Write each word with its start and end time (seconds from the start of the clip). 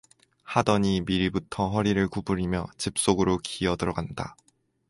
하더니 0.41 1.01
미리부터 1.01 1.69
허리를 1.69 2.07
구부리며 2.07 2.65
집 2.79 2.97
속으로 2.97 3.37
기어들어간다. 3.37 4.35